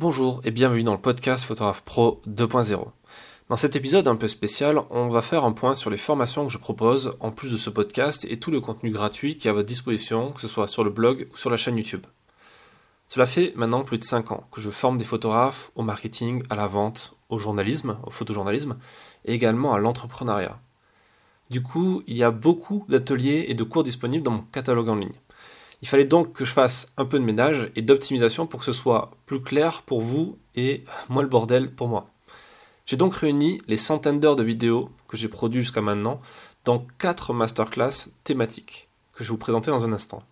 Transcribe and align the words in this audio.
Bonjour 0.00 0.40
et 0.44 0.50
bienvenue 0.50 0.82
dans 0.82 0.94
le 0.94 0.98
podcast 0.98 1.44
Photographe 1.44 1.82
Pro 1.82 2.22
2.0. 2.26 2.86
Dans 3.50 3.56
cet 3.56 3.76
épisode 3.76 4.08
un 4.08 4.16
peu 4.16 4.28
spécial, 4.28 4.80
on 4.88 5.10
va 5.10 5.20
faire 5.20 5.44
un 5.44 5.52
point 5.52 5.74
sur 5.74 5.90
les 5.90 5.98
formations 5.98 6.46
que 6.46 6.52
je 6.54 6.56
propose 6.56 7.18
en 7.20 7.30
plus 7.30 7.52
de 7.52 7.58
ce 7.58 7.68
podcast 7.68 8.26
et 8.30 8.38
tout 8.38 8.50
le 8.50 8.62
contenu 8.62 8.92
gratuit 8.92 9.36
qui 9.36 9.46
est 9.46 9.50
à 9.50 9.52
votre 9.52 9.68
disposition, 9.68 10.32
que 10.32 10.40
ce 10.40 10.48
soit 10.48 10.68
sur 10.68 10.84
le 10.84 10.90
blog 10.90 11.28
ou 11.34 11.36
sur 11.36 11.50
la 11.50 11.58
chaîne 11.58 11.76
YouTube. 11.76 12.06
Cela 13.08 13.26
fait 13.26 13.52
maintenant 13.56 13.84
plus 13.84 13.98
de 13.98 14.04
5 14.04 14.32
ans 14.32 14.48
que 14.50 14.62
je 14.62 14.70
forme 14.70 14.96
des 14.96 15.04
photographes 15.04 15.70
au 15.74 15.82
marketing, 15.82 16.44
à 16.48 16.56
la 16.56 16.66
vente, 16.66 17.14
au 17.28 17.36
journalisme, 17.36 17.98
au 18.02 18.10
photojournalisme 18.10 18.78
et 19.26 19.34
également 19.34 19.74
à 19.74 19.78
l'entrepreneuriat. 19.78 20.58
Du 21.50 21.62
coup, 21.62 22.02
il 22.06 22.16
y 22.16 22.22
a 22.22 22.30
beaucoup 22.30 22.86
d'ateliers 22.88 23.44
et 23.48 23.54
de 23.54 23.64
cours 23.64 23.84
disponibles 23.84 24.24
dans 24.24 24.30
mon 24.30 24.44
catalogue 24.50 24.88
en 24.88 24.94
ligne. 24.94 25.20
Il 25.82 25.88
fallait 25.88 26.04
donc 26.04 26.32
que 26.32 26.44
je 26.44 26.52
fasse 26.52 26.92
un 26.96 27.04
peu 27.04 27.18
de 27.18 27.24
ménage 27.24 27.70
et 27.74 27.82
d'optimisation 27.82 28.46
pour 28.46 28.60
que 28.60 28.66
ce 28.66 28.72
soit 28.72 29.10
plus 29.26 29.40
clair 29.40 29.82
pour 29.82 30.00
vous 30.00 30.38
et 30.54 30.84
moins 31.08 31.22
le 31.22 31.28
bordel 31.28 31.70
pour 31.70 31.88
moi. 31.88 32.10
J'ai 32.86 32.96
donc 32.96 33.14
réuni 33.14 33.62
les 33.68 33.76
centaines 33.76 34.20
d'heures 34.20 34.36
de 34.36 34.42
vidéos 34.42 34.90
que 35.08 35.16
j'ai 35.16 35.28
produites 35.28 35.62
jusqu'à 35.62 35.80
maintenant 35.80 36.20
dans 36.64 36.86
quatre 36.98 37.32
masterclass 37.32 38.10
thématiques 38.24 38.88
que 39.12 39.24
je 39.24 39.28
vais 39.28 39.32
vous 39.32 39.38
présenter 39.38 39.70
dans 39.70 39.84
un 39.84 39.92
instant. 39.92 40.22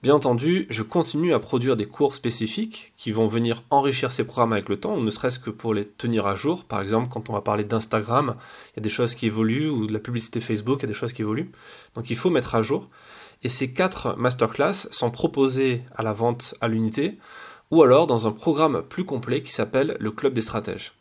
Bien 0.00 0.14
entendu, 0.14 0.68
je 0.70 0.84
continue 0.84 1.32
à 1.32 1.40
produire 1.40 1.74
des 1.74 1.86
cours 1.86 2.14
spécifiques 2.14 2.92
qui 2.96 3.10
vont 3.10 3.26
venir 3.26 3.64
enrichir 3.70 4.12
ces 4.12 4.22
programmes 4.22 4.52
avec 4.52 4.68
le 4.68 4.78
temps, 4.78 4.96
ne 4.96 5.10
serait-ce 5.10 5.40
que 5.40 5.50
pour 5.50 5.74
les 5.74 5.88
tenir 5.88 6.24
à 6.28 6.36
jour. 6.36 6.64
Par 6.64 6.80
exemple, 6.80 7.08
quand 7.10 7.30
on 7.30 7.32
va 7.32 7.40
parler 7.40 7.64
d'Instagram, 7.64 8.36
il 8.66 8.76
y 8.76 8.78
a 8.78 8.82
des 8.82 8.90
choses 8.90 9.16
qui 9.16 9.26
évoluent, 9.26 9.68
ou 9.68 9.88
de 9.88 9.92
la 9.92 9.98
publicité 9.98 10.38
Facebook, 10.38 10.78
il 10.78 10.82
y 10.82 10.84
a 10.84 10.88
des 10.88 10.94
choses 10.94 11.12
qui 11.12 11.22
évoluent. 11.22 11.50
Donc 11.96 12.10
il 12.10 12.16
faut 12.16 12.30
mettre 12.30 12.54
à 12.54 12.62
jour. 12.62 12.88
Et 13.42 13.48
ces 13.48 13.72
quatre 13.72 14.16
masterclass 14.16 14.88
sont 14.90 15.10
proposés 15.10 15.82
à 15.94 16.02
la 16.02 16.12
vente 16.12 16.54
à 16.60 16.68
l'unité 16.68 17.18
ou 17.70 17.82
alors 17.82 18.06
dans 18.06 18.26
un 18.26 18.32
programme 18.32 18.82
plus 18.82 19.04
complet 19.04 19.42
qui 19.42 19.52
s'appelle 19.52 19.96
le 20.00 20.10
Club 20.10 20.32
des 20.32 20.40
stratèges. 20.40 20.94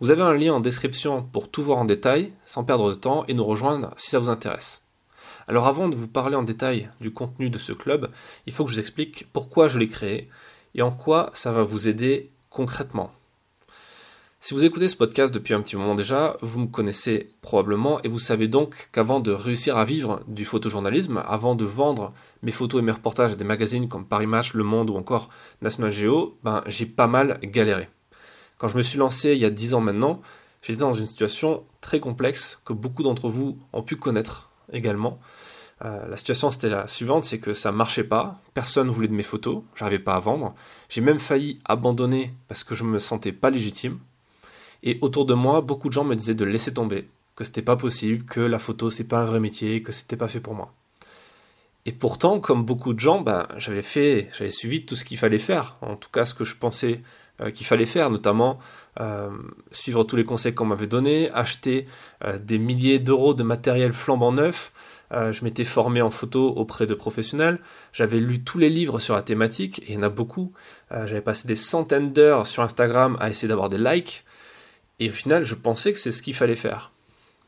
Vous 0.00 0.10
avez 0.10 0.22
un 0.22 0.34
lien 0.34 0.54
en 0.54 0.60
description 0.60 1.22
pour 1.22 1.50
tout 1.50 1.62
voir 1.62 1.78
en 1.78 1.84
détail, 1.84 2.32
sans 2.44 2.64
perdre 2.64 2.90
de 2.90 2.94
temps, 2.94 3.24
et 3.28 3.34
nous 3.34 3.44
rejoindre 3.44 3.92
si 3.96 4.10
ça 4.10 4.18
vous 4.18 4.28
intéresse. 4.28 4.82
Alors 5.48 5.66
avant 5.66 5.88
de 5.88 5.96
vous 5.96 6.08
parler 6.08 6.36
en 6.36 6.42
détail 6.42 6.90
du 7.00 7.12
contenu 7.12 7.50
de 7.50 7.58
ce 7.58 7.72
club, 7.72 8.10
il 8.46 8.52
faut 8.52 8.64
que 8.64 8.70
je 8.70 8.76
vous 8.76 8.80
explique 8.80 9.26
pourquoi 9.32 9.68
je 9.68 9.78
l'ai 9.78 9.88
créé 9.88 10.28
et 10.74 10.82
en 10.82 10.90
quoi 10.90 11.30
ça 11.34 11.52
va 11.52 11.62
vous 11.62 11.88
aider 11.88 12.30
concrètement. 12.50 13.10
Si 14.38 14.54
vous 14.54 14.64
écoutez 14.64 14.88
ce 14.88 14.96
podcast 14.96 15.34
depuis 15.34 15.54
un 15.54 15.60
petit 15.60 15.76
moment 15.76 15.94
déjà, 15.94 16.36
vous 16.40 16.60
me 16.60 16.66
connaissez 16.66 17.30
probablement 17.40 18.00
et 18.02 18.08
vous 18.08 18.18
savez 18.18 18.46
donc 18.46 18.90
qu'avant 18.92 19.18
de 19.18 19.32
réussir 19.32 19.76
à 19.76 19.84
vivre 19.84 20.22
du 20.28 20.44
photojournalisme, 20.44 21.22
avant 21.26 21.56
de 21.56 21.64
vendre 21.64 22.12
mes 22.42 22.52
photos 22.52 22.80
et 22.80 22.84
mes 22.84 22.92
reportages 22.92 23.32
à 23.32 23.36
des 23.36 23.44
magazines 23.44 23.88
comme 23.88 24.06
Paris 24.06 24.26
Match, 24.26 24.54
Le 24.54 24.62
Monde 24.62 24.90
ou 24.90 24.96
encore 24.96 25.30
National 25.62 25.90
Geo, 25.90 26.38
ben, 26.44 26.62
j'ai 26.66 26.86
pas 26.86 27.08
mal 27.08 27.40
galéré. 27.42 27.88
Quand 28.58 28.68
je 28.68 28.76
me 28.76 28.82
suis 28.82 28.98
lancé 28.98 29.32
il 29.32 29.38
y 29.38 29.44
a 29.44 29.50
10 29.50 29.74
ans 29.74 29.80
maintenant, 29.80 30.20
j'étais 30.62 30.80
dans 30.80 30.94
une 30.94 31.06
situation 31.06 31.64
très 31.80 31.98
complexe 31.98 32.60
que 32.64 32.72
beaucoup 32.72 33.02
d'entre 33.02 33.28
vous 33.28 33.58
ont 33.72 33.82
pu 33.82 33.96
connaître 33.96 34.50
également. 34.72 35.18
Euh, 35.84 36.06
la 36.06 36.16
situation 36.16 36.50
c'était 36.52 36.70
la 36.70 36.86
suivante, 36.86 37.24
c'est 37.24 37.40
que 37.40 37.52
ça 37.52 37.72
marchait 37.72 38.04
pas, 38.04 38.40
personne 38.54 38.90
voulait 38.90 39.08
de 39.08 39.12
mes 39.14 39.24
photos, 39.24 39.62
j'arrivais 39.74 39.98
pas 39.98 40.14
à 40.14 40.20
vendre. 40.20 40.54
J'ai 40.88 41.00
même 41.00 41.18
failli 41.18 41.58
abandonner 41.64 42.32
parce 42.46 42.62
que 42.64 42.76
je 42.76 42.84
me 42.84 43.00
sentais 43.00 43.32
pas 43.32 43.50
légitime. 43.50 43.98
Et 44.86 44.98
autour 45.02 45.26
de 45.26 45.34
moi, 45.34 45.60
beaucoup 45.60 45.88
de 45.88 45.92
gens 45.92 46.04
me 46.04 46.14
disaient 46.14 46.34
de 46.34 46.44
laisser 46.44 46.72
tomber, 46.72 47.08
que 47.34 47.44
c'était 47.44 47.60
pas 47.60 47.76
possible, 47.76 48.24
que 48.24 48.40
la 48.40 48.60
photo 48.60 48.88
c'est 48.88 49.08
pas 49.08 49.20
un 49.20 49.24
vrai 49.26 49.40
métier, 49.40 49.82
que 49.82 49.92
c'était 49.92 50.16
pas 50.16 50.28
fait 50.28 50.40
pour 50.40 50.54
moi. 50.54 50.72
Et 51.86 51.92
pourtant, 51.92 52.40
comme 52.40 52.64
beaucoup 52.64 52.94
de 52.94 53.00
gens, 53.00 53.20
ben, 53.20 53.46
j'avais 53.58 53.82
fait, 53.82 54.28
j'avais 54.36 54.50
suivi 54.50 54.86
tout 54.86 54.96
ce 54.96 55.04
qu'il 55.04 55.18
fallait 55.18 55.38
faire, 55.38 55.76
en 55.82 55.96
tout 55.96 56.08
cas 56.10 56.24
ce 56.24 56.34
que 56.34 56.44
je 56.44 56.56
pensais 56.56 57.00
euh, 57.40 57.50
qu'il 57.50 57.66
fallait 57.66 57.86
faire, 57.86 58.10
notamment 58.10 58.58
euh, 59.00 59.30
suivre 59.70 60.04
tous 60.04 60.16
les 60.16 60.24
conseils 60.24 60.54
qu'on 60.54 60.64
m'avait 60.64 60.86
donnés, 60.86 61.30
acheter 61.32 61.86
euh, 62.24 62.38
des 62.38 62.58
milliers 62.58 62.98
d'euros 62.98 63.34
de 63.34 63.42
matériel 63.42 63.92
flambant 63.92 64.32
neuf. 64.32 64.72
je 65.12 65.44
m'étais 65.44 65.64
formé 65.64 66.00
en 66.00 66.10
photo 66.10 66.48
auprès 66.48 66.86
de 66.86 66.94
professionnels. 66.94 67.58
J'avais 67.92 68.18
lu 68.18 68.42
tous 68.42 68.58
les 68.58 68.70
livres 68.70 68.98
sur 68.98 69.14
la 69.14 69.22
thématique, 69.22 69.80
et 69.80 69.92
il 69.92 69.94
y 69.94 69.98
en 69.98 70.02
a 70.02 70.08
beaucoup. 70.08 70.52
j'avais 70.90 71.20
passé 71.20 71.46
des 71.46 71.56
centaines 71.56 72.12
d'heures 72.12 72.46
sur 72.46 72.62
Instagram 72.62 73.16
à 73.20 73.30
essayer 73.30 73.48
d'avoir 73.48 73.68
des 73.68 73.78
likes. 73.78 74.24
Et 74.98 75.10
au 75.10 75.12
final, 75.12 75.44
je 75.44 75.54
pensais 75.54 75.92
que 75.92 75.98
c'est 75.98 76.12
ce 76.12 76.22
qu'il 76.22 76.34
fallait 76.34 76.56
faire. 76.56 76.92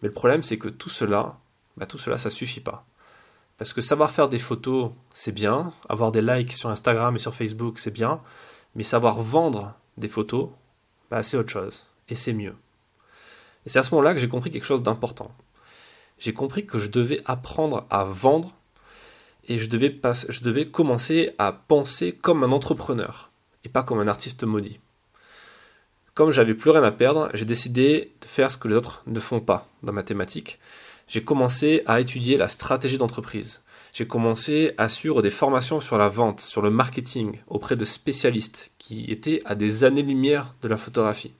Mais 0.02 0.08
le 0.08 0.14
problème, 0.14 0.42
c'est 0.42 0.58
que 0.58 0.68
tout 0.68 0.88
cela, 0.88 1.38
bah, 1.76 1.86
tout 1.86 1.98
cela, 1.98 2.18
ça 2.18 2.30
suffit 2.30 2.60
pas. 2.60 2.84
Parce 3.56 3.72
que 3.72 3.80
savoir 3.80 4.10
faire 4.10 4.28
des 4.28 4.38
photos, 4.38 4.92
c'est 5.12 5.32
bien. 5.32 5.72
Avoir 5.88 6.12
des 6.12 6.22
likes 6.22 6.52
sur 6.52 6.70
Instagram 6.70 7.16
et 7.16 7.18
sur 7.18 7.34
Facebook, 7.34 7.78
c'est 7.78 7.90
bien. 7.90 8.20
Mais 8.74 8.84
savoir 8.84 9.20
vendre 9.20 9.74
des 9.96 10.08
photos, 10.08 10.50
bah, 11.10 11.22
c'est 11.22 11.36
autre 11.36 11.50
chose. 11.50 11.86
Et 12.08 12.14
c'est 12.14 12.32
mieux. 12.32 12.54
Et 13.66 13.70
c'est 13.70 13.78
à 13.78 13.82
ce 13.82 13.94
moment-là 13.94 14.14
que 14.14 14.20
j'ai 14.20 14.28
compris 14.28 14.50
quelque 14.50 14.64
chose 14.66 14.82
d'important. 14.82 15.34
J'ai 16.18 16.32
compris 16.32 16.66
que 16.66 16.78
je 16.78 16.88
devais 16.88 17.20
apprendre 17.24 17.86
à 17.90 18.04
vendre 18.04 18.52
et 19.46 19.58
je 19.58 19.68
devais, 19.68 20.00
je 20.28 20.40
devais 20.42 20.68
commencer 20.68 21.30
à 21.38 21.52
penser 21.52 22.12
comme 22.12 22.44
un 22.44 22.52
entrepreneur 22.52 23.30
et 23.64 23.68
pas 23.68 23.82
comme 23.82 24.00
un 24.00 24.08
artiste 24.08 24.44
maudit. 24.44 24.80
Comme 26.18 26.32
j'avais 26.32 26.54
plus 26.54 26.70
rien 26.70 26.82
à 26.82 26.90
perdre, 26.90 27.30
j'ai 27.32 27.44
décidé 27.44 28.10
de 28.20 28.26
faire 28.26 28.50
ce 28.50 28.58
que 28.58 28.66
les 28.66 28.74
autres 28.74 29.04
ne 29.06 29.20
font 29.20 29.38
pas 29.38 29.68
dans 29.84 29.92
ma 29.92 30.02
thématique. 30.02 30.58
J'ai 31.06 31.22
commencé 31.22 31.84
à 31.86 32.00
étudier 32.00 32.36
la 32.36 32.48
stratégie 32.48 32.98
d'entreprise. 32.98 33.62
J'ai 33.92 34.08
commencé 34.08 34.74
à 34.78 34.88
suivre 34.88 35.22
des 35.22 35.30
formations 35.30 35.80
sur 35.80 35.96
la 35.96 36.08
vente, 36.08 36.40
sur 36.40 36.60
le 36.60 36.72
marketing, 36.72 37.38
auprès 37.46 37.76
de 37.76 37.84
spécialistes 37.84 38.72
qui 38.78 39.04
étaient 39.12 39.42
à 39.44 39.54
des 39.54 39.84
années-lumière 39.84 40.56
de 40.60 40.66
la 40.66 40.76
photographie. 40.76 41.34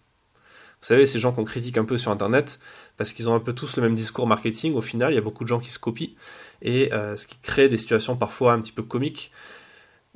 Vous 0.81 0.87
savez, 0.87 1.07
ces 1.07 1.19
gens 1.19 1.33
qu'on 1.33 1.43
critique 1.43 1.77
un 1.77 1.85
peu 1.85 1.99
sur 1.99 2.13
Internet, 2.13 2.61
parce 2.97 3.13
qu'ils 3.13 3.29
ont 3.29 3.35
un 3.35 3.41
peu 3.41 3.55
tous 3.55 3.79
le 3.79 3.83
même 3.83 3.97
discours 3.97 4.29
marketing, 4.29 4.77
au 4.77 4.81
final, 4.81 5.13
il 5.13 5.17
y 5.17 5.19
a 5.19 5.23
beaucoup 5.23 5.43
de 5.43 5.49
gens 5.49 5.59
qui 5.59 5.73
se 5.73 5.81
copient, 5.81 6.15
et 6.63 6.95
euh, 6.95 7.17
ce 7.17 7.27
qui 7.27 7.39
crée 7.43 7.69
des 7.69 7.79
situations 7.79 8.15
parfois 8.15 8.53
un 8.53 8.61
petit 8.61 8.71
peu 8.71 8.85
comiques. 8.85 9.33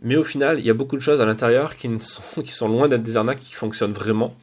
Mais 0.02 0.14
au 0.14 0.22
final, 0.22 0.60
il 0.60 0.64
y 0.64 0.70
a 0.70 0.74
beaucoup 0.74 0.94
de 0.94 1.02
choses 1.02 1.20
à 1.20 1.26
l'intérieur 1.26 1.74
qui, 1.74 1.90
sont, 1.98 2.42
qui 2.44 2.52
sont 2.52 2.68
loin 2.68 2.86
d'être 2.86 3.02
des 3.02 3.16
arnaques, 3.16 3.40
qui 3.40 3.54
fonctionnent 3.54 3.92
vraiment. 3.92 4.36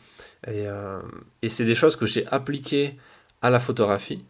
Euh, 0.47 1.01
et, 1.41 1.50
c'est 1.50 1.66
des 1.66 1.75
choses 1.75 1.95
que 1.95 2.05
j'ai 2.05 2.25
appliquées 2.27 2.97
à 3.41 3.50
la 3.50 3.59
photographie. 3.59 4.25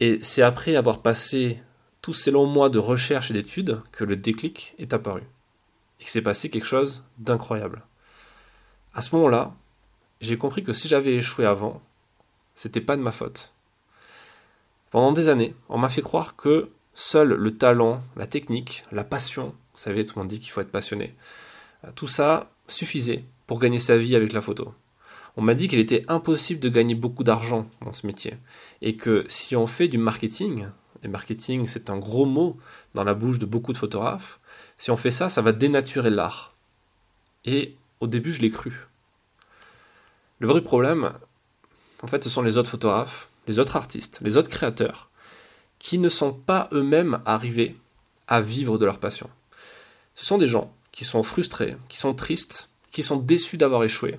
Et 0.00 0.18
c'est 0.22 0.42
après 0.42 0.76
avoir 0.76 1.02
passé 1.02 1.62
tous 2.00 2.12
ces 2.12 2.30
longs 2.30 2.46
mois 2.46 2.68
de 2.68 2.78
recherche 2.78 3.30
et 3.30 3.34
d'études 3.34 3.80
que 3.92 4.04
le 4.04 4.16
déclic 4.16 4.74
est 4.78 4.92
apparu. 4.92 5.22
Et 6.00 6.04
que 6.04 6.10
s'est 6.10 6.22
passé 6.22 6.50
quelque 6.50 6.66
chose 6.66 7.04
d'incroyable. 7.18 7.82
À 8.94 9.02
ce 9.02 9.14
moment-là, 9.16 9.54
j'ai 10.20 10.38
compris 10.38 10.62
que 10.62 10.72
si 10.72 10.88
j'avais 10.88 11.14
échoué 11.14 11.44
avant, 11.44 11.82
c'était 12.54 12.80
pas 12.80 12.96
de 12.96 13.02
ma 13.02 13.12
faute. 13.12 13.52
Pendant 14.90 15.12
des 15.12 15.28
années, 15.28 15.54
on 15.68 15.78
m'a 15.78 15.88
fait 15.88 16.02
croire 16.02 16.36
que 16.36 16.70
seul 16.94 17.28
le 17.28 17.56
talent, 17.56 18.02
la 18.16 18.26
technique, 18.26 18.84
la 18.92 19.04
passion, 19.04 19.48
vous 19.48 19.78
savez, 19.78 20.06
tout 20.06 20.14
le 20.16 20.22
monde 20.22 20.30
dit 20.30 20.40
qu'il 20.40 20.50
faut 20.50 20.62
être 20.62 20.70
passionné, 20.70 21.14
tout 21.94 22.06
ça 22.06 22.50
suffisait 22.66 23.24
pour 23.46 23.58
gagner 23.58 23.78
sa 23.78 23.98
vie 23.98 24.16
avec 24.16 24.32
la 24.32 24.40
photo 24.40 24.74
on 25.36 25.42
m'a 25.42 25.54
dit 25.54 25.68
qu'il 25.68 25.78
était 25.78 26.04
impossible 26.08 26.60
de 26.60 26.68
gagner 26.68 26.94
beaucoup 26.94 27.24
d'argent 27.24 27.68
dans 27.82 27.92
ce 27.92 28.06
métier. 28.06 28.34
Et 28.80 28.96
que 28.96 29.24
si 29.28 29.54
on 29.54 29.66
fait 29.66 29.88
du 29.88 29.98
marketing, 29.98 30.68
et 31.02 31.08
marketing 31.08 31.66
c'est 31.66 31.90
un 31.90 31.98
gros 31.98 32.24
mot 32.24 32.56
dans 32.94 33.04
la 33.04 33.14
bouche 33.14 33.38
de 33.38 33.46
beaucoup 33.46 33.72
de 33.72 33.78
photographes, 33.78 34.40
si 34.78 34.90
on 34.90 34.96
fait 34.96 35.10
ça, 35.10 35.28
ça 35.28 35.42
va 35.42 35.52
dénaturer 35.52 36.10
l'art. 36.10 36.54
Et 37.44 37.76
au 38.00 38.06
début, 38.06 38.32
je 38.32 38.40
l'ai 38.40 38.50
cru. 38.50 38.86
Le 40.38 40.48
vrai 40.48 40.62
problème, 40.62 41.12
en 42.02 42.06
fait, 42.06 42.24
ce 42.24 42.30
sont 42.30 42.42
les 42.42 42.58
autres 42.58 42.70
photographes, 42.70 43.28
les 43.46 43.58
autres 43.58 43.76
artistes, 43.76 44.20
les 44.22 44.36
autres 44.36 44.50
créateurs, 44.50 45.10
qui 45.78 45.98
ne 45.98 46.08
sont 46.08 46.32
pas 46.32 46.68
eux-mêmes 46.72 47.20
arrivés 47.24 47.76
à 48.26 48.40
vivre 48.40 48.78
de 48.78 48.84
leur 48.84 48.98
passion. 48.98 49.30
Ce 50.14 50.26
sont 50.26 50.38
des 50.38 50.46
gens 50.46 50.74
qui 50.92 51.04
sont 51.04 51.22
frustrés, 51.22 51.76
qui 51.88 51.98
sont 51.98 52.14
tristes, 52.14 52.70
qui 52.90 53.02
sont 53.02 53.16
déçus 53.16 53.58
d'avoir 53.58 53.84
échoué, 53.84 54.18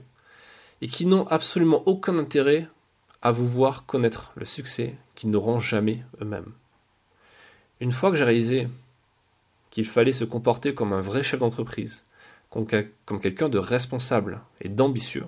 et 0.82 0.88
qui 0.88 1.06
n'ont 1.06 1.28
absolument 1.28 1.84
aucun 1.86 2.18
intérêt 2.18 2.68
à 3.22 3.32
vous 3.32 3.48
voir 3.48 3.86
connaître 3.86 4.32
le 4.36 4.46
succès 4.46 4.96
qu'ils 5.16 5.32
n'auront 5.32 5.60
jamais 5.60 6.04
eux-mêmes. 6.22 6.54
Une 7.80 7.92
fois 7.92 8.12
que 8.12 8.18
j'ai 8.18 8.24
réalisé 8.24 8.68
qu'il 9.70 9.86
fallait 9.86 10.12
se 10.12 10.24
comporter 10.24 10.74
comme 10.74 10.94
un 10.94 11.02
vrai 11.02 11.24
chef 11.24 11.40
d'entreprise, 11.40 12.06
comme, 12.50 12.66
quelqu'un 12.66 13.50
de 13.50 13.58
responsable 13.58 14.42
et 14.62 14.70
d'ambitieux, 14.70 15.26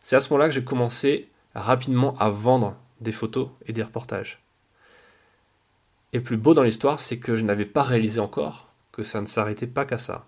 c'est 0.00 0.16
à 0.16 0.20
ce 0.20 0.30
moment-là 0.30 0.48
que 0.48 0.54
j'ai 0.54 0.64
commencé 0.64 1.28
rapidement 1.54 2.16
à 2.18 2.30
vendre 2.30 2.76
des 3.00 3.12
photos 3.12 3.50
et 3.66 3.72
des 3.72 3.82
reportages. 3.82 4.42
Et 6.12 6.20
plus 6.20 6.36
beau 6.36 6.54
dans 6.54 6.62
l'histoire, 6.62 7.00
c'est 7.00 7.18
que 7.18 7.36
je 7.36 7.44
n'avais 7.44 7.66
pas 7.66 7.82
réalisé 7.82 8.20
encore 8.20 8.72
que 8.92 9.02
ça 9.02 9.20
ne 9.20 9.26
s'arrêtait 9.26 9.66
pas 9.66 9.84
qu'à 9.84 9.98
ça. 9.98 10.26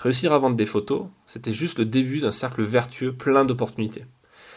Réussir 0.00 0.32
à 0.32 0.38
vendre 0.38 0.56
des 0.56 0.64
photos, 0.64 1.08
c'était 1.26 1.52
juste 1.52 1.78
le 1.78 1.84
début 1.84 2.20
d'un 2.20 2.32
cercle 2.32 2.62
vertueux 2.62 3.12
plein 3.12 3.44
d'opportunités. 3.44 4.06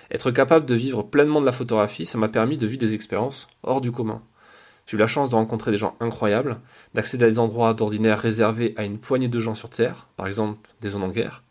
Être 0.10 0.31
capable 0.31 0.66
de 0.66 0.74
vivre 0.74 1.04
pleinement 1.04 1.42
de 1.42 1.45
la 1.45 1.51
photographie, 1.51 2.06
ça 2.06 2.18
m'a 2.18 2.30
permis 2.30 2.56
de 2.56 2.66
vivre 2.66 2.80
des 2.80 2.94
expériences 2.94 3.50
hors 3.62 3.81
du 3.81 3.92
commun. 3.92 4.22
J'ai 4.86 4.95
eu 4.95 5.00
la 5.01 5.07
chance 5.07 5.30
de 5.30 5.36
rencontrer 5.36 5.72
des 5.72 5.78
gens 5.78 5.98
incroyables, 6.00 6.62
d'accéder 6.94 7.25
à 7.25 7.30
des 7.30 7.40
endroits 7.40 7.74
d'ordinaire 7.74 8.19
réservés 8.19 8.74
à 8.78 8.86
une 8.86 9.00
poignée 9.00 9.28
de 9.28 9.40
gens 9.40 9.54
sur 9.54 9.69
Terre, 9.69 10.07
par 10.16 10.28
exemple 10.28 10.69
des 10.80 10.88
zones 10.88 11.04
en 11.04 11.10
guerre. 11.10 11.44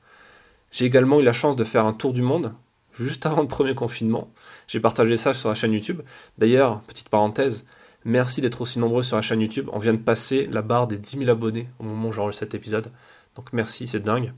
J'ai 0.70 0.86
également 0.86 1.20
eu 1.20 1.24
la 1.24 1.34
chance 1.34 1.56
de 1.56 1.64
faire 1.64 1.84
un 1.84 1.92
tour 1.92 2.14
du 2.14 2.22
monde 2.22 2.54
juste 2.94 3.26
avant 3.26 3.42
le 3.42 3.48
premier 3.48 3.74
confinement. 3.74 4.32
J'ai 4.68 4.80
partagé 4.80 5.18
ça 5.18 5.34
sur 5.34 5.50
la 5.50 5.54
chaîne 5.54 5.74
YouTube. 5.74 6.00
D'ailleurs, 6.38 6.80
petite 6.84 7.10
parenthèse, 7.10 7.66
merci 8.06 8.40
d'être 8.40 8.62
aussi 8.62 8.78
nombreux 8.78 9.02
sur 9.02 9.16
la 9.16 9.22
chaîne 9.22 9.42
YouTube. 9.42 9.68
On 9.74 9.78
vient 9.78 9.92
de 9.92 9.98
passer 9.98 10.48
la 10.50 10.62
barre 10.62 10.86
des 10.86 10.96
10 10.96 11.18
000 11.18 11.30
abonnés 11.30 11.68
au 11.78 11.84
moment 11.84 12.08
où 12.08 12.12
j'enregistre 12.12 12.46
cet 12.46 12.54
épisode. 12.54 12.90
Donc 13.36 13.52
merci, 13.52 13.86
c'est 13.86 14.00
dingue. 14.00 14.32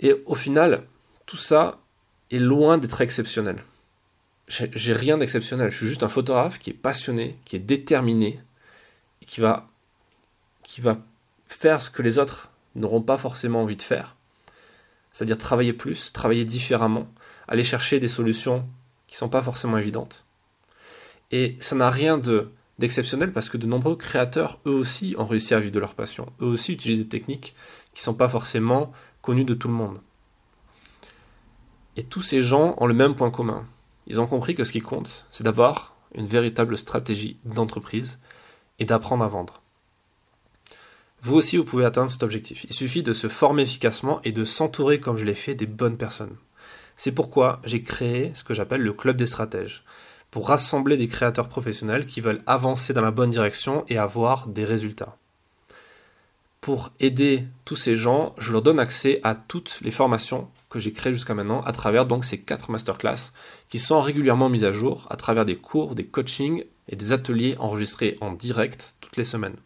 Et 0.00 0.14
au 0.26 0.34
final, 0.34 0.86
tout 1.26 1.36
ça 1.36 1.80
est 2.30 2.38
loin 2.38 2.78
d'être 2.78 3.00
exceptionnel. 3.00 3.62
J'ai 4.48 4.92
rien 4.92 5.18
d'exceptionnel. 5.18 5.70
Je 5.70 5.76
suis 5.76 5.86
juste 5.86 6.02
un 6.02 6.08
photographe 6.08 6.58
qui 6.58 6.70
est 6.70 6.74
passionné, 6.74 7.38
qui 7.44 7.56
est 7.56 7.60
déterminé, 7.60 8.40
qui 9.26 9.40
va 9.40 9.68
faire 11.46 11.80
ce 11.80 11.90
que 11.90 12.02
les 12.02 12.18
autres 12.18 12.50
n'auront 12.74 13.02
pas 13.02 13.18
forcément 13.18 13.62
envie 13.62 13.76
de 13.76 13.82
faire. 13.82 14.16
C'est-à-dire 15.12 15.38
travailler 15.38 15.72
plus, 15.72 16.12
travailler 16.12 16.44
différemment, 16.44 17.06
aller 17.48 17.62
chercher 17.64 18.00
des 18.00 18.08
solutions 18.08 18.66
qui 19.06 19.14
ne 19.14 19.18
sont 19.18 19.28
pas 19.28 19.42
forcément 19.42 19.78
évidentes. 19.78 20.24
Et 21.30 21.56
ça 21.60 21.76
n'a 21.76 21.90
rien 21.90 22.18
de 22.18 22.50
d'exceptionnel 22.78 23.32
parce 23.32 23.48
que 23.48 23.56
de 23.56 23.66
nombreux 23.66 23.96
créateurs, 23.96 24.60
eux 24.66 24.72
aussi, 24.72 25.14
ont 25.18 25.26
réussi 25.26 25.54
à 25.54 25.60
vivre 25.60 25.72
de 25.72 25.78
leur 25.78 25.94
passion. 25.94 26.32
Eux 26.40 26.46
aussi 26.46 26.72
utilisent 26.72 27.02
des 27.02 27.08
techniques 27.08 27.54
qui 27.94 28.00
ne 28.00 28.04
sont 28.04 28.14
pas 28.14 28.28
forcément 28.28 28.92
connues 29.20 29.44
de 29.44 29.54
tout 29.54 29.68
le 29.68 29.74
monde. 29.74 30.00
Et 31.96 32.04
tous 32.04 32.22
ces 32.22 32.40
gens 32.40 32.74
ont 32.78 32.86
le 32.86 32.94
même 32.94 33.14
point 33.14 33.30
commun. 33.30 33.66
Ils 34.06 34.20
ont 34.20 34.26
compris 34.26 34.54
que 34.54 34.64
ce 34.64 34.72
qui 34.72 34.80
compte, 34.80 35.26
c'est 35.30 35.44
d'avoir 35.44 35.94
une 36.14 36.26
véritable 36.26 36.76
stratégie 36.76 37.38
d'entreprise 37.44 38.18
et 38.78 38.84
d'apprendre 38.84 39.24
à 39.24 39.28
vendre. 39.28 39.62
Vous 41.22 41.36
aussi, 41.36 41.56
vous 41.56 41.64
pouvez 41.64 41.84
atteindre 41.84 42.10
cet 42.10 42.24
objectif. 42.24 42.64
Il 42.64 42.72
suffit 42.72 43.04
de 43.04 43.12
se 43.12 43.28
former 43.28 43.62
efficacement 43.62 44.20
et 44.24 44.32
de 44.32 44.44
s'entourer, 44.44 44.98
comme 44.98 45.16
je 45.16 45.24
l'ai 45.24 45.36
fait, 45.36 45.54
des 45.54 45.66
bonnes 45.66 45.96
personnes. 45.96 46.36
C'est 46.96 47.12
pourquoi 47.12 47.60
j'ai 47.64 47.82
créé 47.82 48.32
ce 48.34 48.42
que 48.42 48.54
j'appelle 48.54 48.82
le 48.82 48.92
club 48.92 49.16
des 49.16 49.26
stratèges, 49.26 49.84
pour 50.32 50.48
rassembler 50.48 50.96
des 50.96 51.08
créateurs 51.08 51.46
professionnels 51.46 52.06
qui 52.06 52.22
veulent 52.22 52.42
avancer 52.46 52.94
dans 52.94 53.02
la 53.02 53.10
bonne 53.10 53.30
direction 53.30 53.84
et 53.88 53.98
avoir 53.98 54.48
des 54.48 54.64
résultats. 54.64 55.16
Pour 56.62 56.90
aider 57.00 57.44
tous 57.66 57.76
ces 57.76 57.96
gens, 57.96 58.34
je 58.38 58.50
leur 58.50 58.62
donne 58.62 58.80
accès 58.80 59.20
à 59.24 59.34
toutes 59.34 59.78
les 59.82 59.90
formations 59.90 60.48
que 60.70 60.78
j'ai 60.78 60.92
créées 60.92 61.12
jusqu'à 61.12 61.34
maintenant 61.34 61.60
à 61.62 61.72
travers 61.72 62.06
ces 62.22 62.40
quatre 62.40 62.70
masterclass 62.70 63.32
qui 63.68 63.78
sont 63.78 64.00
régulièrement 64.00 64.48
mises 64.48 64.64
à 64.64 64.72
jour 64.72 65.06
à 65.10 65.16
travers 65.16 65.44
des 65.44 65.56
cours, 65.56 65.94
des 65.94 66.06
coachings 66.06 66.64
et 66.88 66.96
des 66.96 67.12
ateliers 67.12 67.56
enregistrés 67.58 68.16
en 68.22 68.32
direct 68.32 68.96
toutes 69.00 69.18
les 69.18 69.24
semaines. 69.24 69.56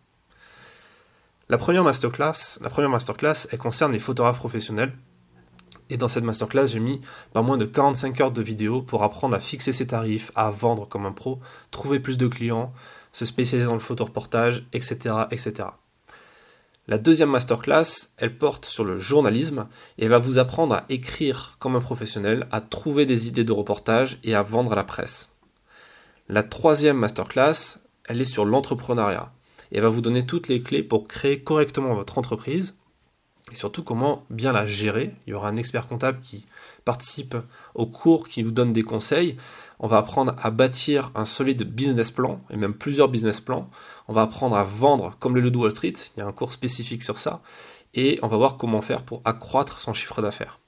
La 1.48 1.58
première 1.58 1.84
masterclass, 1.84 2.58
la 2.60 2.70
première 2.70 2.90
masterclass, 2.90 3.46
elle 3.52 3.58
concerne 3.60 3.92
les 3.92 4.00
photographes 4.00 4.38
professionnels. 4.38 4.92
Et 5.88 5.96
dans 5.96 6.08
cette 6.08 6.24
masterclass, 6.24 6.66
j'ai 6.66 6.80
mis 6.80 7.00
pas 7.32 7.42
moins 7.42 7.58
de 7.58 7.64
45 7.64 8.20
heures 8.20 8.32
de 8.32 8.42
vidéo 8.42 8.82
pour 8.82 9.02
apprendre 9.02 9.36
à 9.36 9.40
fixer 9.40 9.72
ses 9.72 9.86
tarifs, 9.86 10.32
à 10.34 10.50
vendre 10.50 10.88
comme 10.88 11.06
un 11.06 11.12
pro, 11.12 11.38
trouver 11.70 12.00
plus 12.00 12.16
de 12.16 12.26
clients, 12.26 12.72
se 13.12 13.24
spécialiser 13.24 13.68
dans 13.68 13.74
le 13.74 13.80
photoreportage, 13.80 14.66
etc., 14.72 15.14
etc. 15.30 15.68
La 16.88 16.98
deuxième 16.98 17.30
masterclass, 17.30 18.10
elle 18.16 18.38
porte 18.38 18.64
sur 18.64 18.84
le 18.84 18.96
journalisme 18.96 19.66
et 19.98 20.04
elle 20.04 20.10
va 20.10 20.18
vous 20.18 20.38
apprendre 20.38 20.74
à 20.74 20.84
écrire 20.88 21.56
comme 21.58 21.74
un 21.74 21.80
professionnel, 21.80 22.46
à 22.52 22.60
trouver 22.60 23.06
des 23.06 23.26
idées 23.26 23.42
de 23.42 23.52
reportage 23.52 24.18
et 24.22 24.34
à 24.34 24.42
vendre 24.42 24.72
à 24.72 24.76
la 24.76 24.84
presse. 24.84 25.30
La 26.28 26.42
troisième 26.44 26.98
masterclass, 26.98 27.78
elle 28.04 28.20
est 28.20 28.24
sur 28.24 28.44
l'entrepreneuriat 28.44 29.32
et 29.72 29.80
va 29.80 29.88
vous 29.88 30.00
donner 30.00 30.26
toutes 30.26 30.46
les 30.46 30.60
clés 30.60 30.84
pour 30.84 31.08
créer 31.08 31.40
correctement 31.40 31.94
votre 31.94 32.18
entreprise 32.18 32.76
et 33.52 33.54
surtout 33.54 33.84
comment 33.84 34.25
bien 34.28 34.52
la 34.52 34.66
gérer. 34.66 35.14
Il 35.26 35.31
y 35.31 35.34
aura 35.34 35.48
un 35.48 35.56
expert 35.56 35.87
comptable 35.87 36.20
qui 36.20 36.46
participe 36.84 37.37
au 37.75 37.87
cours, 37.87 38.28
qui 38.28 38.43
vous 38.43 38.50
donne 38.50 38.72
des 38.72 38.82
conseils. 38.82 39.37
On 39.78 39.87
va 39.87 39.98
apprendre 39.98 40.34
à 40.38 40.50
bâtir 40.50 41.12
un 41.14 41.25
solide 41.25 41.62
business 41.62 42.10
plan 42.10 42.40
et 42.50 42.56
même 42.56 42.75
plusieurs 42.75 43.08
business 43.08 43.40
plans. 43.40 43.70
On 44.08 44.12
va 44.12 44.22
apprendre 44.22 44.56
à 44.56 44.64
vendre 44.64 45.16
comme 45.20 45.34
le 45.34 45.40
Ludo 45.40 45.60
Wall 45.60 45.70
Street. 45.70 45.94
Il 46.16 46.20
y 46.20 46.22
a 46.22 46.26
un 46.26 46.32
cours 46.32 46.52
spécifique 46.52 47.04
sur 47.04 47.19
ça. 47.19 47.40
Et 47.94 48.19
on 48.22 48.28
va 48.28 48.37
voir 48.37 48.56
comment 48.56 48.82
faire 48.82 49.02
pour 49.02 49.22
accroître 49.25 49.78
son 49.78 49.94
chiffre 49.94 50.20
d'affaires. 50.20 50.58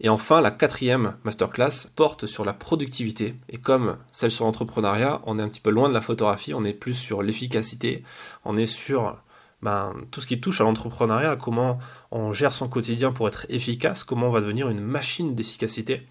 Et 0.00 0.08
enfin, 0.08 0.40
la 0.40 0.50
quatrième 0.50 1.16
masterclass 1.24 1.88
porte 1.94 2.26
sur 2.26 2.44
la 2.44 2.54
productivité. 2.54 3.34
Et 3.48 3.58
comme 3.58 3.98
celle 4.12 4.30
sur 4.30 4.44
l'entrepreneuriat, 4.44 5.20
on 5.24 5.38
est 5.38 5.42
un 5.42 5.48
petit 5.48 5.60
peu 5.60 5.70
loin 5.70 5.88
de 5.88 5.94
la 5.94 6.00
photographie, 6.00 6.54
on 6.54 6.64
est 6.64 6.72
plus 6.72 6.94
sur 6.94 7.22
l'efficacité, 7.22 8.02
on 8.44 8.56
est 8.56 8.66
sur 8.66 9.16
ben, 9.62 9.94
tout 10.10 10.20
ce 10.20 10.26
qui 10.26 10.40
touche 10.40 10.60
à 10.60 10.64
l'entrepreneuriat, 10.64 11.36
comment 11.36 11.78
on 12.10 12.32
gère 12.32 12.52
son 12.52 12.68
quotidien 12.68 13.12
pour 13.12 13.28
être 13.28 13.46
efficace, 13.48 14.04
comment 14.04 14.28
on 14.28 14.32
va 14.32 14.40
devenir 14.40 14.68
une 14.68 14.80
machine 14.80 15.34
d'efficacité, 15.34 16.06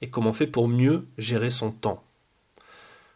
et 0.00 0.10
comment 0.10 0.30
on 0.30 0.34
fait 0.34 0.46
pour 0.46 0.68
mieux 0.68 1.06
gérer 1.18 1.50
son 1.50 1.70
temps. 1.70 2.02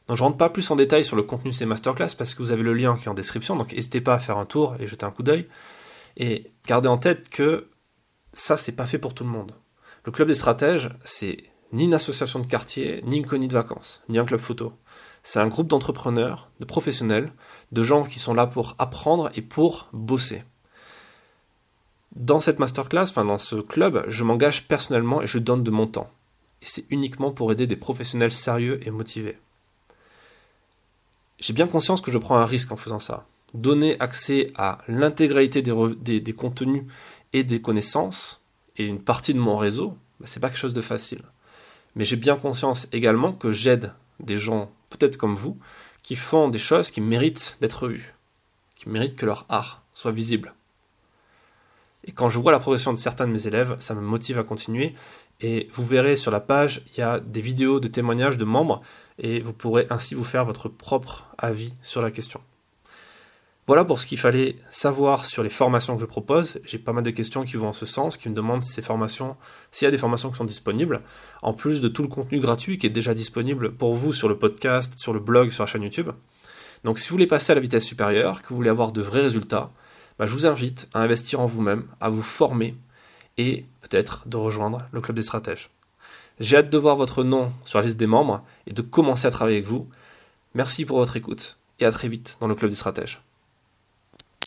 Donc 0.06 0.16
je 0.16 0.22
rentre 0.22 0.38
pas 0.38 0.48
plus 0.48 0.70
en 0.70 0.76
détail 0.76 1.04
sur 1.04 1.16
le 1.16 1.22
contenu 1.22 1.50
de 1.50 1.54
ces 1.54 1.66
masterclass 1.66 2.14
parce 2.16 2.34
que 2.34 2.42
vous 2.42 2.52
avez 2.52 2.62
le 2.62 2.72
lien 2.72 2.96
qui 2.96 3.06
est 3.06 3.08
en 3.08 3.14
description, 3.14 3.56
donc 3.56 3.72
n'hésitez 3.72 4.00
pas 4.00 4.14
à 4.14 4.18
faire 4.18 4.38
un 4.38 4.46
tour 4.46 4.76
et 4.80 4.86
jeter 4.86 5.04
un 5.04 5.10
coup 5.10 5.22
d'œil. 5.22 5.48
Et 6.16 6.50
gardez 6.66 6.88
en 6.88 6.98
tête 6.98 7.28
que 7.28 7.68
ça, 8.32 8.56
c'est 8.56 8.72
pas 8.72 8.86
fait 8.86 8.98
pour 8.98 9.14
tout 9.14 9.24
le 9.24 9.30
monde. 9.30 9.52
Le 10.04 10.12
club 10.12 10.28
des 10.28 10.34
stratèges, 10.34 10.90
c'est 11.04 11.38
ni 11.72 11.84
une 11.84 11.94
association 11.94 12.40
de 12.40 12.46
quartier, 12.46 13.02
ni 13.06 13.16
une 13.16 13.26
colonie 13.26 13.48
de 13.48 13.54
vacances, 13.54 14.02
ni 14.08 14.18
un 14.18 14.24
club 14.24 14.40
photo. 14.40 14.72
C'est 15.22 15.40
un 15.40 15.48
groupe 15.48 15.68
d'entrepreneurs, 15.68 16.50
de 16.60 16.64
professionnels, 16.64 17.32
de 17.72 17.82
gens 17.82 18.04
qui 18.04 18.18
sont 18.18 18.34
là 18.34 18.46
pour 18.46 18.74
apprendre 18.78 19.30
et 19.34 19.42
pour 19.42 19.88
bosser. 19.92 20.44
Dans 22.16 22.40
cette 22.40 22.58
masterclass, 22.58 23.10
enfin 23.10 23.24
dans 23.24 23.38
ce 23.38 23.56
club, 23.56 24.04
je 24.08 24.24
m'engage 24.24 24.66
personnellement 24.66 25.22
et 25.22 25.26
je 25.26 25.38
donne 25.38 25.62
de 25.62 25.70
mon 25.70 25.86
temps. 25.86 26.10
Et 26.62 26.66
c'est 26.66 26.86
uniquement 26.90 27.30
pour 27.30 27.52
aider 27.52 27.66
des 27.66 27.76
professionnels 27.76 28.32
sérieux 28.32 28.80
et 28.86 28.90
motivés. 28.90 29.38
J'ai 31.38 31.52
bien 31.52 31.68
conscience 31.68 32.00
que 32.00 32.10
je 32.10 32.18
prends 32.18 32.38
un 32.38 32.46
risque 32.46 32.72
en 32.72 32.76
faisant 32.76 32.98
ça. 32.98 33.26
Donner 33.54 33.98
accès 34.00 34.50
à 34.56 34.78
l'intégralité 34.88 35.62
des, 35.62 36.32
contenus 36.32 36.84
et 37.32 37.44
des 37.44 37.60
connaissances 37.60 38.42
et 38.76 38.84
une 38.84 39.00
partie 39.00 39.34
de 39.34 39.38
mon 39.38 39.56
réseau, 39.56 39.96
bah, 40.18 40.26
c'est 40.26 40.40
pas 40.40 40.48
quelque 40.48 40.58
chose 40.58 40.74
de 40.74 40.80
facile. 40.80 41.22
Mais 41.98 42.04
j'ai 42.04 42.16
bien 42.16 42.36
conscience 42.36 42.88
également 42.92 43.32
que 43.32 43.50
j'aide 43.50 43.92
des 44.20 44.38
gens, 44.38 44.70
peut-être 44.88 45.16
comme 45.16 45.34
vous, 45.34 45.58
qui 46.04 46.14
font 46.14 46.48
des 46.48 46.60
choses 46.60 46.92
qui 46.92 47.00
méritent 47.00 47.58
d'être 47.60 47.88
vues, 47.88 48.14
qui 48.76 48.88
méritent 48.88 49.16
que 49.16 49.26
leur 49.26 49.46
art 49.48 49.82
soit 49.92 50.12
visible. 50.12 50.54
Et 52.04 52.12
quand 52.12 52.28
je 52.28 52.38
vois 52.38 52.52
la 52.52 52.60
progression 52.60 52.92
de 52.92 52.98
certains 52.98 53.26
de 53.26 53.32
mes 53.32 53.48
élèves, 53.48 53.76
ça 53.80 53.96
me 53.96 54.00
motive 54.00 54.38
à 54.38 54.44
continuer. 54.44 54.94
Et 55.40 55.68
vous 55.72 55.84
verrez 55.84 56.14
sur 56.14 56.30
la 56.30 56.40
page, 56.40 56.82
il 56.92 56.98
y 56.98 57.02
a 57.02 57.18
des 57.18 57.40
vidéos 57.40 57.80
de 57.80 57.88
témoignages 57.88 58.38
de 58.38 58.44
membres, 58.44 58.80
et 59.18 59.40
vous 59.40 59.52
pourrez 59.52 59.86
ainsi 59.90 60.14
vous 60.14 60.24
faire 60.24 60.44
votre 60.44 60.68
propre 60.68 61.26
avis 61.36 61.74
sur 61.82 62.00
la 62.00 62.12
question. 62.12 62.40
Voilà 63.68 63.84
pour 63.84 64.00
ce 64.00 64.06
qu'il 64.06 64.18
fallait 64.18 64.56
savoir 64.70 65.26
sur 65.26 65.42
les 65.42 65.50
formations 65.50 65.94
que 65.94 66.00
je 66.00 66.06
propose. 66.06 66.58
J'ai 66.64 66.78
pas 66.78 66.94
mal 66.94 67.04
de 67.04 67.10
questions 67.10 67.44
qui 67.44 67.58
vont 67.58 67.68
en 67.68 67.72
ce 67.74 67.84
sens, 67.84 68.16
qui 68.16 68.30
me 68.30 68.34
demandent 68.34 68.62
ces 68.62 68.80
formations, 68.80 69.36
s'il 69.72 69.84
y 69.84 69.88
a 69.88 69.90
des 69.90 69.98
formations 69.98 70.30
qui 70.30 70.38
sont 70.38 70.46
disponibles, 70.46 71.02
en 71.42 71.52
plus 71.52 71.82
de 71.82 71.88
tout 71.88 72.00
le 72.00 72.08
contenu 72.08 72.40
gratuit 72.40 72.78
qui 72.78 72.86
est 72.86 72.90
déjà 72.90 73.12
disponible 73.12 73.72
pour 73.72 73.94
vous 73.94 74.14
sur 74.14 74.26
le 74.26 74.38
podcast, 74.38 74.94
sur 74.98 75.12
le 75.12 75.20
blog, 75.20 75.50
sur 75.50 75.64
la 75.64 75.66
chaîne 75.66 75.82
YouTube. 75.82 76.08
Donc 76.84 76.98
si 76.98 77.10
vous 77.10 77.12
voulez 77.12 77.26
passer 77.26 77.52
à 77.52 77.56
la 77.56 77.60
vitesse 77.60 77.84
supérieure, 77.84 78.40
que 78.40 78.48
vous 78.48 78.56
voulez 78.56 78.70
avoir 78.70 78.90
de 78.90 79.02
vrais 79.02 79.20
résultats, 79.20 79.70
bah, 80.18 80.24
je 80.24 80.32
vous 80.32 80.46
invite 80.46 80.88
à 80.94 81.02
investir 81.02 81.40
en 81.40 81.46
vous-même, 81.46 81.84
à 82.00 82.08
vous 82.08 82.22
former 82.22 82.74
et 83.36 83.66
peut-être 83.82 84.26
de 84.26 84.38
rejoindre 84.38 84.88
le 84.92 85.02
club 85.02 85.14
des 85.14 85.22
stratèges. 85.22 85.68
J'ai 86.40 86.56
hâte 86.56 86.70
de 86.70 86.78
voir 86.78 86.96
votre 86.96 87.22
nom 87.22 87.52
sur 87.66 87.78
la 87.80 87.84
liste 87.84 87.98
des 87.98 88.06
membres 88.06 88.42
et 88.66 88.72
de 88.72 88.80
commencer 88.80 89.26
à 89.26 89.30
travailler 89.30 89.58
avec 89.58 89.68
vous. 89.68 89.90
Merci 90.54 90.86
pour 90.86 90.96
votre 90.96 91.18
écoute 91.18 91.58
et 91.80 91.84
à 91.84 91.92
très 91.92 92.08
vite 92.08 92.38
dans 92.40 92.48
le 92.48 92.54
club 92.54 92.70
des 92.70 92.76
stratèges. 92.76 93.27